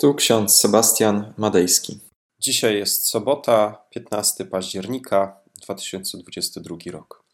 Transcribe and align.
Tu 0.00 0.14
ksiądz 0.14 0.56
Sebastian 0.56 1.34
Madejski. 1.36 2.00
Dzisiaj 2.38 2.78
jest 2.78 3.06
sobota, 3.06 3.84
15 3.90 4.44
października 4.44 5.40
2022 5.62 6.76
rok. 6.86 7.24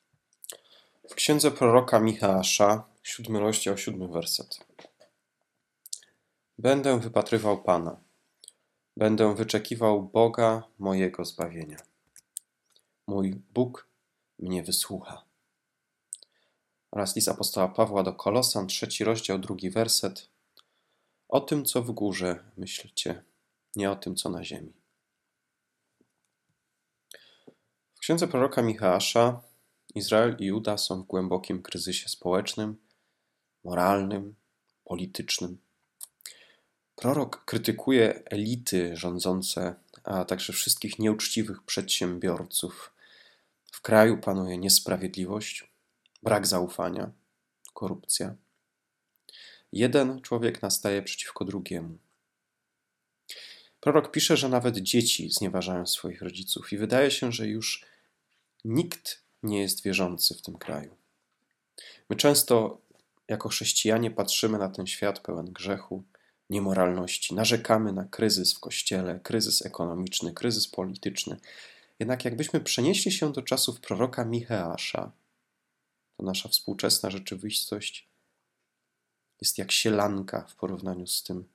W 1.11 1.15
księdze 1.15 1.51
proroka 1.51 2.01
Michała, 2.01 2.43
7 3.03 3.37
rozdział, 3.37 3.79
7 3.79 4.13
werset. 4.13 4.67
Będę 6.59 7.01
wypatrywał 7.01 7.63
Pana, 7.63 8.01
będę 8.97 9.35
wyczekiwał 9.35 10.03
Boga 10.03 10.63
mojego 10.79 11.25
zbawienia. 11.25 11.79
Mój 13.07 13.43
Bóg 13.55 13.89
mnie 14.39 14.63
wysłucha. 14.63 15.25
Oraz 16.93 17.17
list 17.17 17.29
apostoła 17.29 17.69
Pawła 17.69 18.03
do 18.03 18.13
Kolosan, 18.13 18.67
trzeci 18.67 19.05
rozdział, 19.05 19.39
drugi 19.39 19.71
werset. 19.71 20.34
O 21.35 21.41
tym, 21.41 21.65
co 21.65 21.83
w 21.83 21.91
górze 21.91 22.45
myślcie, 22.57 23.23
nie 23.77 23.91
o 23.91 23.97
tym, 23.97 24.17
co 24.17 24.31
na 24.31 24.45
ziemi. 24.45 24.73
W 27.95 27.99
księdze 27.99 28.29
proroka 28.29 28.63
Michała 28.63 28.99
Izrael 29.95 30.37
i 30.39 30.45
Juda 30.45 30.79
są 30.79 31.03
w 31.03 31.07
głębokim 31.07 31.63
kryzysie 31.63 32.09
społecznym, 32.09 32.77
moralnym, 33.65 34.35
politycznym. 34.85 35.59
Prorok 36.97 37.45
krytykuje 37.45 38.25
elity 38.25 38.97
rządzące, 38.97 39.75
a 40.05 40.25
także 40.25 40.53
wszystkich 40.53 40.99
nieuczciwych 40.99 41.63
przedsiębiorców. 41.63 42.93
W 43.73 43.81
kraju 43.81 44.19
panuje 44.19 44.59
niesprawiedliwość, 44.59 45.71
brak 46.23 46.47
zaufania, 46.47 47.11
korupcja. 47.73 48.35
Jeden 49.75 50.21
człowiek 50.21 50.63
nastaje 50.63 51.03
przeciwko 51.03 51.45
drugiemu. 51.45 51.99
Prorok 53.81 54.11
pisze, 54.11 54.37
że 54.37 54.49
nawet 54.49 54.77
dzieci 54.77 55.31
znieważają 55.31 55.87
swoich 55.87 56.23
rodziców, 56.23 56.73
i 56.73 56.79
wydaje 56.79 57.11
się, 57.11 57.33
że 57.33 57.49
już 57.49 57.85
nikt 58.65 59.23
nie 59.43 59.61
jest 59.61 59.83
wierzący 59.83 60.35
w 60.35 60.43
tym 60.43 60.59
kraju. 60.59 60.97
My 62.11 62.17
często, 62.17 62.81
jako 63.29 63.49
chrześcijanie, 63.49 64.11
patrzymy 64.11 64.59
na 64.59 64.69
ten 64.69 64.87
świat 64.87 65.21
pełen 65.21 65.53
grzechu, 65.53 66.03
niemoralności, 66.51 67.35
narzekamy 67.35 67.93
na 67.93 68.05
kryzys 68.05 68.55
w 68.55 68.61
kościele, 68.61 69.21
kryzys 69.23 69.67
ekonomiczny, 69.67 70.33
kryzys 70.33 70.69
polityczny. 70.69 71.37
Jednak 71.99 72.25
jakbyśmy 72.25 72.61
przenieśli 72.61 73.13
się 73.13 73.33
do 73.33 73.43
czasów 73.43 73.81
proroka 73.81 74.25
Micheasza, 74.25 75.13
to 76.17 76.23
nasza 76.23 76.49
współczesna 76.49 77.11
rzeczywistość 77.11 78.14
jest 79.41 79.59
jak 79.59 79.73
sielanka 79.73 80.47
w 80.49 80.57
porównaniu 80.57 81.07
z 81.07 81.23
tym, 81.23 81.49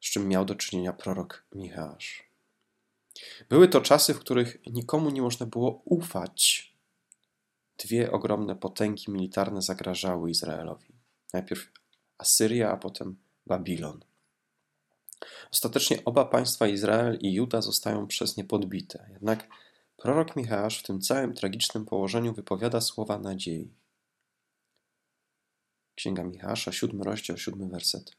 z 0.00 0.10
czym 0.10 0.28
miał 0.28 0.44
do 0.44 0.54
czynienia 0.54 0.92
prorok 0.92 1.44
Michał. 1.54 1.96
Były 3.48 3.68
to 3.68 3.80
czasy, 3.80 4.14
w 4.14 4.18
których 4.18 4.56
nikomu 4.66 5.10
nie 5.10 5.22
można 5.22 5.46
było 5.46 5.82
ufać. 5.84 6.72
Dwie 7.78 8.12
ogromne 8.12 8.56
potęgi 8.56 9.10
militarne 9.10 9.62
zagrażały 9.62 10.30
Izraelowi. 10.30 10.94
Najpierw 11.32 11.72
Asyria, 12.18 12.70
a 12.70 12.76
potem 12.76 13.16
Babilon. 13.46 14.04
Ostatecznie 15.52 16.04
oba 16.04 16.24
państwa 16.24 16.66
Izrael 16.66 17.18
i 17.20 17.32
Juda 17.32 17.62
zostają 17.62 18.06
przez 18.06 18.36
nie 18.36 18.44
podbite. 18.44 19.08
Jednak 19.12 19.48
prorok 19.96 20.36
Michał 20.36 20.70
w 20.70 20.82
tym 20.82 21.00
całym 21.00 21.34
tragicznym 21.34 21.84
położeniu 21.84 22.34
wypowiada 22.34 22.80
słowa 22.80 23.18
nadziei. 23.18 23.70
Księga 25.96 26.24
Michała, 26.24 26.56
siódmy 26.56 27.04
rozdział, 27.04 27.38
siódmy 27.38 27.68
werset. 27.68 28.16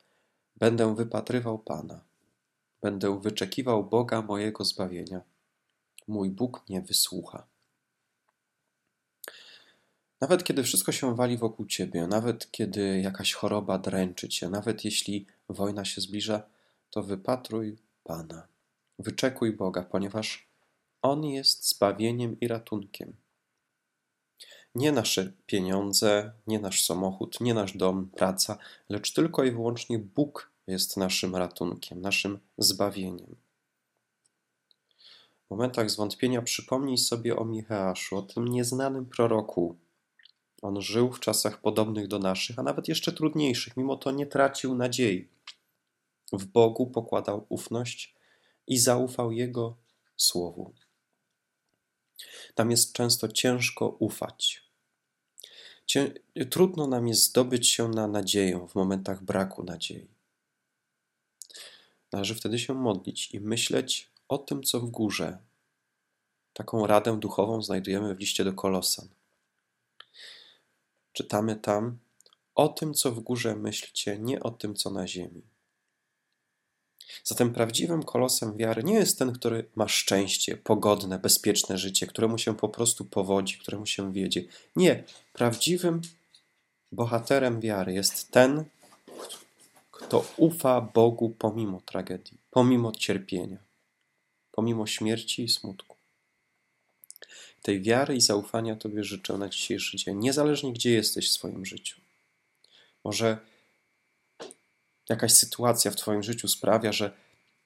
Będę 0.56 0.96
wypatrywał 0.96 1.60
Pana, 1.60 2.02
będę 2.82 3.20
wyczekiwał 3.22 3.84
Boga 3.84 4.22
mojego 4.22 4.64
zbawienia. 4.64 5.22
Mój 6.08 6.30
Bóg 6.30 6.70
mnie 6.70 6.82
wysłucha. 6.82 7.48
Nawet 10.22 10.44
kiedy 10.44 10.64
wszystko 10.64 10.92
się 10.92 11.16
wali 11.16 11.38
wokół 11.38 11.66
ciebie, 11.66 12.08
nawet 12.08 12.52
kiedy 12.52 13.02
jakaś 13.02 13.34
choroba 13.34 13.78
dręczy 13.78 14.30
cię, 14.30 14.50
nawet 14.50 14.86
jeśli 14.86 15.26
wojna 15.50 15.86
się 15.86 16.02
zbliża, 16.02 16.44
to 16.90 17.04
wypatruj 17.04 17.78
Pana. 18.04 18.48
Wyczekuj 19.00 19.54
Boga, 19.54 19.84
ponieważ 19.84 20.48
On 21.02 21.26
jest 21.26 21.70
zbawieniem 21.70 22.40
i 22.40 22.48
ratunkiem. 22.48 23.14
Nie 24.78 24.92
nasze 24.92 25.32
pieniądze, 25.46 26.32
nie 26.48 26.60
nasz 26.60 26.86
samochód, 26.86 27.42
nie 27.42 27.54
nasz 27.54 27.78
dom, 27.78 28.10
praca, 28.10 28.58
lecz 28.90 29.14
tylko 29.14 29.44
i 29.44 29.52
wyłącznie 29.52 30.00
Bóg 30.00 30.52
jest 30.68 30.98
naszym 30.98 31.36
ratunkiem, 31.36 32.02
naszym 32.02 32.40
zbawieniem. 32.58 33.36
W 35.46 35.50
momentach 35.50 35.92
zwątpienia 35.92 36.42
przypomnij 36.42 36.98
sobie 36.98 37.36
o 37.36 37.46
Micheaszu, 37.46 38.18
o 38.18 38.22
tym 38.22 38.48
nieznanym 38.48 39.06
proroku. 39.06 39.78
On 40.62 40.82
żył 40.82 41.12
w 41.12 41.20
czasach 41.20 41.62
podobnych 41.62 42.08
do 42.08 42.20
naszych, 42.20 42.60
a 42.60 42.64
nawet 42.64 42.88
jeszcze 42.88 43.12
trudniejszych, 43.12 43.78
mimo 43.78 43.96
to 43.96 44.12
nie 44.12 44.26
tracił 44.26 44.76
nadziei. 44.76 45.28
W 46.34 46.46
Bogu 46.46 46.88
pokładał 46.88 47.46
ufność 47.50 48.16
i 48.68 48.78
zaufał 48.78 49.32
Jego 49.32 49.78
słowu. 50.18 50.74
Tam 52.56 52.72
jest 52.72 52.94
często 52.94 53.28
ciężko 53.28 53.90
ufać. 53.90 54.67
Cię, 55.88 56.14
trudno 56.50 56.88
nam 56.88 57.08
jest 57.08 57.24
zdobyć 57.24 57.70
się 57.70 57.88
na 57.88 58.08
nadzieję 58.08 58.68
w 58.70 58.76
momentach 58.76 59.24
braku 59.24 59.64
nadziei. 59.64 60.08
Należy 62.12 62.36
wtedy 62.36 62.60
się 62.60 62.74
modlić 62.74 63.32
i 63.34 63.40
myśleć 63.40 64.12
o 64.28 64.38
tym, 64.38 64.64
co 64.64 64.80
w 64.80 64.90
górze. 64.90 65.38
Taką 66.54 66.88
radę 66.88 67.20
duchową 67.20 67.62
znajdujemy 67.62 68.16
w 68.16 68.20
liście 68.20 68.44
do 68.44 68.54
Kolosan. 68.54 69.10
Czytamy 71.14 71.56
tam: 71.56 71.98
O 72.56 72.68
tym, 72.68 72.94
co 72.94 73.12
w 73.12 73.20
górze 73.20 73.56
myślcie, 73.56 74.20
nie 74.20 74.40
o 74.40 74.52
tym, 74.52 74.76
co 74.76 74.90
na 74.90 75.08
ziemi. 75.08 75.42
Zatem 77.24 77.54
prawdziwym 77.54 78.04
kolosem 78.04 78.58
wiary 78.58 78.84
nie 78.84 78.94
jest 78.94 79.20
ten, 79.20 79.32
który 79.32 79.70
ma 79.76 79.88
szczęście, 79.88 80.58
pogodne, 80.58 81.20
bezpieczne 81.20 81.78
życie, 81.78 82.08
któremu 82.08 82.38
się 82.38 82.56
po 82.56 82.70
prostu 82.70 83.06
powodzi, 83.06 83.58
któremu 83.58 83.86
się 83.86 84.14
wiedzie. 84.14 84.44
Nie, 84.76 85.04
prawdziwym 85.34 86.02
bohaterem 86.92 87.62
wiary 87.62 87.94
jest 87.94 88.32
ten, 88.32 88.66
kto 89.92 90.26
ufa 90.38 90.82
Bogu 90.82 91.30
pomimo 91.30 91.82
tragedii, 91.82 92.38
pomimo 92.52 92.92
cierpienia, 92.92 93.58
pomimo 94.52 94.88
śmierci 94.88 95.44
i 95.44 95.50
smutku. 95.50 95.98
Tej 97.62 97.82
wiary 97.82 98.16
i 98.16 98.22
zaufania 98.22 98.76
Tobie 98.76 99.04
życzę 99.04 99.38
na 99.38 99.50
dzisiejszy 99.50 99.98
dzień, 99.98 100.18
niezależnie 100.18 100.74
gdzie 100.74 100.92
jesteś 100.92 101.30
w 101.30 101.34
swoim 101.34 101.66
życiu. 101.66 102.02
Może 103.04 103.38
jakaś 105.10 105.34
sytuacja 105.34 105.92
w 105.92 105.96
Twoim 105.96 106.24
życiu 106.24 106.48
sprawia, 106.48 106.92
że 106.92 107.12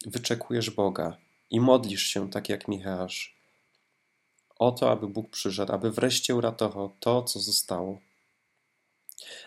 wyczekujesz 0.06 0.70
Boga 0.70 1.18
i 1.50 1.60
modlisz 1.60 2.04
się 2.04 2.30
tak 2.30 2.50
jak 2.50 2.68
Michał 2.68 3.08
o 4.60 4.72
to, 4.72 4.92
aby 4.92 5.08
Bóg 5.08 5.30
przyszedł, 5.30 5.74
aby 5.74 5.92
wreszcie 5.92 6.36
uratował 6.36 6.92
to, 7.00 7.24
co 7.24 7.40
zostało. 7.40 8.00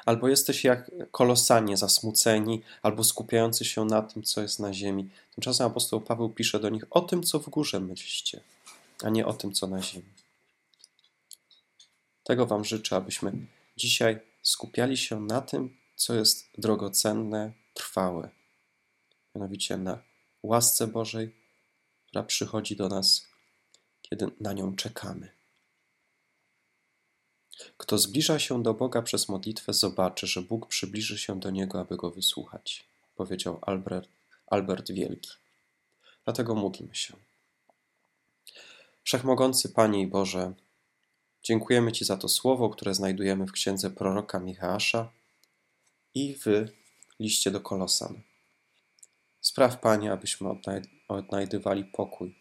Albo 0.06 0.28
jesteś 0.28 0.64
jak 0.64 0.90
kolosanie 1.10 1.76
zasmuceni, 1.76 2.62
albo 2.82 3.04
skupiający 3.04 3.64
się 3.64 3.84
na 3.84 4.02
tym, 4.02 4.22
co 4.22 4.42
jest 4.42 4.60
na 4.60 4.72
ziemi. 4.72 5.10
Tymczasem 5.34 5.66
apostoł 5.66 6.00
Paweł 6.00 6.28
pisze 6.28 6.60
do 6.60 6.68
nich 6.68 6.84
o 6.90 7.00
tym, 7.00 7.22
co 7.22 7.38
w 7.38 7.48
górze 7.48 7.80
myślicie, 7.80 8.40
a 9.02 9.10
nie 9.10 9.26
o 9.26 9.32
tym, 9.32 9.52
co 9.52 9.66
na 9.66 9.82
ziemi. 9.82 10.08
Tego 12.24 12.46
Wam 12.46 12.64
życzę, 12.64 12.96
abyśmy 12.96 13.32
dzisiaj 13.76 14.20
skupiali 14.42 14.96
się 14.96 15.20
na 15.20 15.40
tym, 15.40 15.76
co 15.96 16.14
jest 16.14 16.48
drogocenne, 16.58 17.52
trwałe. 17.74 18.30
Mianowicie 19.34 19.76
na 19.76 19.98
łasce 20.42 20.86
Bożej, 20.86 21.34
która 22.06 22.22
przychodzi 22.22 22.76
do 22.76 22.88
nas, 22.88 23.26
kiedy 24.02 24.30
na 24.40 24.52
nią 24.52 24.76
czekamy. 24.76 25.30
Kto 27.76 27.98
zbliża 27.98 28.38
się 28.38 28.62
do 28.62 28.74
Boga 28.74 29.02
przez 29.02 29.28
modlitwę, 29.28 29.72
zobaczy, 29.72 30.26
że 30.26 30.42
Bóg 30.42 30.66
przybliży 30.66 31.18
się 31.18 31.40
do 31.40 31.50
niego, 31.50 31.80
aby 31.80 31.96
go 31.96 32.10
wysłuchać, 32.10 32.84
powiedział 33.16 33.58
Albert, 33.62 34.08
Albert 34.46 34.92
Wielki. 34.92 35.30
Dlatego 36.24 36.54
módlmy 36.54 36.94
się. 36.94 37.16
Wszechmogący 39.02 39.68
Panie 39.68 40.02
i 40.02 40.06
Boże, 40.06 40.52
dziękujemy 41.42 41.92
Ci 41.92 42.04
za 42.04 42.16
to 42.16 42.28
słowo, 42.28 42.70
które 42.70 42.94
znajdujemy 42.94 43.46
w 43.46 43.52
księdze 43.52 43.90
proroka 43.90 44.40
Michała 44.40 44.78
i 46.14 46.34
w 46.34 46.44
liście 47.24 47.50
do 47.50 47.60
Kolosan. 47.60 48.20
Spraw, 49.40 49.80
Panie, 49.80 50.12
abyśmy 50.12 50.48
odnajdywali 51.08 51.84
pokój. 51.84 52.34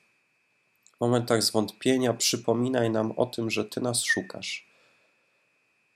W 0.97 0.99
momentach 0.99 1.43
zwątpienia 1.43 2.13
przypominaj 2.13 2.89
nam 2.89 3.11
o 3.11 3.25
tym, 3.25 3.49
że 3.49 3.65
Ty 3.65 3.81
nas 3.81 4.03
szukasz, 4.03 4.67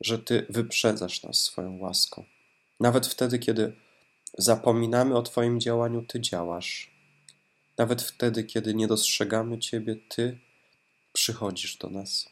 że 0.01 0.19
Ty 0.19 0.45
wyprzedzasz 0.49 1.23
nas 1.23 1.37
swoją 1.37 1.77
łaską. 1.77 2.25
Nawet 2.79 3.07
wtedy, 3.07 3.39
kiedy 3.39 3.75
zapominamy 4.37 5.15
o 5.15 5.21
Twoim 5.21 5.59
działaniu, 5.59 6.01
Ty 6.01 6.21
działasz. 6.21 6.91
Nawet 7.77 8.01
wtedy, 8.01 8.43
kiedy 8.43 8.73
nie 8.73 8.87
dostrzegamy 8.87 9.59
Ciebie, 9.59 9.95
Ty 9.95 10.39
przychodzisz 11.13 11.77
do 11.77 11.89
nas. 11.89 12.29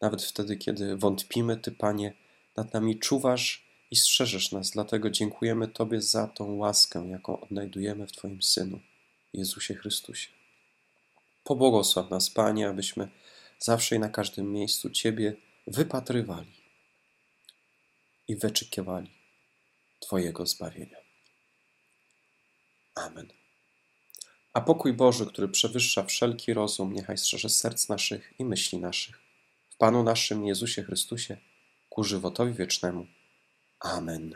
Nawet 0.00 0.22
wtedy, 0.22 0.56
kiedy 0.56 0.96
wątpimy, 0.96 1.56
Ty, 1.56 1.72
Panie, 1.72 2.14
nad 2.56 2.74
nami 2.74 2.98
czuwasz 2.98 3.67
i 3.90 3.96
strzeżesz 3.96 4.52
nas. 4.52 4.70
Dlatego 4.70 5.10
dziękujemy 5.10 5.68
Tobie 5.68 6.02
za 6.02 6.26
tą 6.26 6.56
łaskę, 6.56 7.08
jaką 7.10 7.40
odnajdujemy 7.40 8.06
w 8.06 8.12
Twoim 8.12 8.42
Synu, 8.42 8.80
Jezusie 9.32 9.74
Chrystusie. 9.74 10.28
Pobłogosław 11.44 12.10
nas, 12.10 12.30
Panie, 12.30 12.68
abyśmy 12.68 13.08
zawsze 13.58 13.96
i 13.96 13.98
na 13.98 14.08
każdym 14.08 14.52
miejscu 14.52 14.90
Ciebie 14.90 15.36
wypatrywali 15.66 16.52
i 18.28 18.36
wyczekiwali 18.36 19.10
Twojego 20.00 20.46
zbawienia. 20.46 20.96
Amen. 22.94 23.28
A 24.52 24.60
pokój 24.60 24.92
Boży, 24.92 25.26
który 25.26 25.48
przewyższa 25.48 26.04
wszelki 26.04 26.54
rozum, 26.54 26.92
niechaj 26.92 27.18
strzeże 27.18 27.48
serc 27.48 27.88
naszych 27.88 28.34
i 28.38 28.44
myśli 28.44 28.78
naszych. 28.78 29.20
W 29.70 29.76
Panu 29.76 30.02
naszym 30.02 30.46
Jezusie 30.46 30.82
Chrystusie, 30.82 31.36
ku 31.90 32.04
żywotowi 32.04 32.52
wiecznemu. 32.52 33.06
Amen. 33.84 34.34